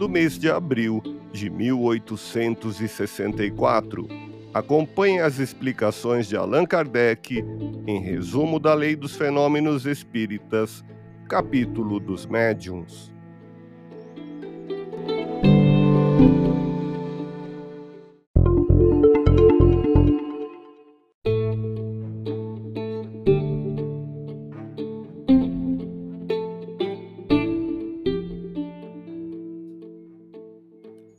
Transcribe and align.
do 0.00 0.08
mês 0.08 0.36
de 0.38 0.50
abril 0.50 1.02
de 1.30 1.50
1864. 1.50 4.08
Acompanhe 4.54 5.20
as 5.20 5.38
explicações 5.38 6.26
de 6.26 6.38
Allan 6.38 6.64
Kardec 6.64 7.44
em 7.86 8.00
Resumo 8.00 8.58
da 8.58 8.72
Lei 8.72 8.96
dos 8.96 9.14
Fenômenos 9.14 9.84
Espíritas, 9.84 10.82
capítulo 11.28 12.00
dos 12.00 12.24
Médiuns. 12.24 13.12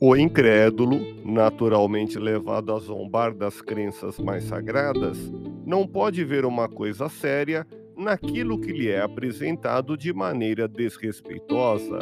O 0.04 0.16
incrédulo, 0.16 0.98
naturalmente 1.24 2.18
levado 2.18 2.72
a 2.72 2.78
zombar 2.80 3.32
das 3.32 3.60
crenças 3.62 4.18
mais 4.18 4.42
sagradas, 4.42 5.16
não 5.64 5.86
pode 5.86 6.24
ver 6.24 6.44
uma 6.44 6.68
coisa 6.68 7.08
séria 7.08 7.64
naquilo 7.96 8.60
que 8.60 8.72
lhe 8.72 8.88
é 8.88 9.00
apresentado 9.00 9.96
de 9.96 10.12
maneira 10.12 10.66
desrespeitosa. 10.66 12.00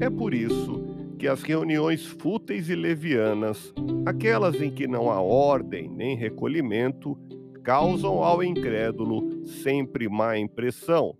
É 0.00 0.08
por 0.08 0.32
isso 0.32 0.80
que 1.18 1.26
as 1.26 1.42
reuniões 1.42 2.06
fúteis 2.06 2.70
e 2.70 2.76
levianas, 2.76 3.74
aquelas 4.06 4.62
em 4.62 4.70
que 4.70 4.86
não 4.86 5.10
há 5.10 5.20
ordem 5.20 5.88
nem 5.88 6.16
recolhimento, 6.16 7.18
causam 7.64 8.22
ao 8.22 8.44
incrédulo 8.44 9.44
sempre 9.44 10.08
má 10.08 10.38
impressão. 10.38 11.16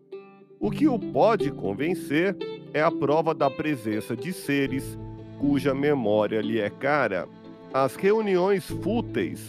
O 0.61 0.71
que 0.71 0.87
o 0.87 0.97
pode 0.97 1.51
convencer 1.51 2.37
é 2.73 2.81
a 2.81 2.91
prova 2.93 3.35
da 3.35 3.51
presença 3.51 4.15
de 4.17 4.33
seres 4.33 4.97
cuja 5.41 5.75
memória 5.75 6.43
lhe 6.43 6.61
é 6.61 6.69
cara, 6.69 7.27
as 7.73 7.97
reuniões 7.97 8.67
fúteis 8.67 9.49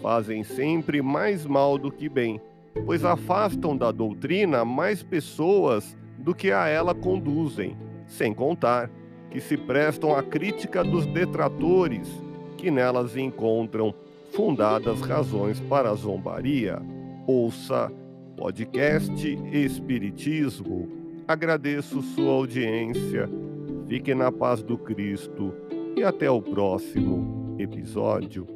fazem 0.00 0.44
sempre 0.44 1.02
mais 1.02 1.44
mal 1.44 1.76
do 1.76 1.90
que 1.90 2.08
bem, 2.08 2.40
pois 2.86 3.04
afastam 3.04 3.76
da 3.76 3.90
doutrina 3.90 4.64
mais 4.64 5.02
pessoas 5.02 5.96
do 6.16 6.32
que 6.32 6.52
a 6.52 6.68
ela 6.68 6.94
conduzem, 6.94 7.76
sem 8.06 8.32
contar 8.32 8.88
que 9.30 9.40
se 9.40 9.56
prestam 9.56 10.14
à 10.14 10.22
crítica 10.22 10.84
dos 10.84 11.06
detratores, 11.06 12.08
que 12.56 12.70
nelas 12.70 13.16
encontram 13.16 13.92
fundadas 14.32 15.00
razões 15.00 15.58
para 15.58 15.90
a 15.90 15.94
zombaria. 15.94 16.80
Ouça 17.26 17.90
podcast 18.36 19.38
Espiritismo. 19.52 20.88
Agradeço 21.26 22.00
sua 22.02 22.32
audiência 22.32 23.28
Fique 23.92 24.14
na 24.14 24.32
paz 24.32 24.62
do 24.62 24.78
Cristo 24.78 25.52
e 25.94 26.02
até 26.02 26.30
o 26.30 26.40
próximo 26.40 27.54
episódio. 27.58 28.46